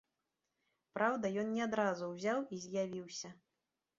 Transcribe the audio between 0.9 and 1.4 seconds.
Праўда,